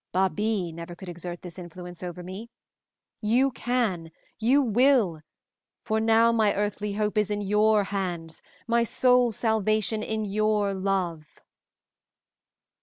Babie 0.13 0.71
never 0.71 0.95
could 0.95 1.09
exert 1.09 1.43
this 1.43 1.59
influence 1.59 2.01
over 2.01 2.23
me. 2.23 2.49
You 3.21 3.51
can, 3.51 4.11
you 4.39 4.59
will, 4.63 5.21
for 5.83 5.99
now 5.99 6.31
my 6.31 6.55
earthly 6.55 6.91
hope 6.91 7.19
is 7.19 7.29
in 7.29 7.41
your 7.41 7.83
hands, 7.83 8.41
my 8.65 8.81
soul's 8.81 9.35
salvation 9.35 10.01
in 10.01 10.25
your 10.25 10.73
love." 10.73 11.23